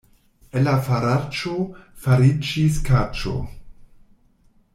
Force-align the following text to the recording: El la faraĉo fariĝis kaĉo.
El 0.59 0.63
la 0.67 0.71
faraĉo 0.87 1.53
fariĝis 2.07 2.81
kaĉo. 2.91 3.37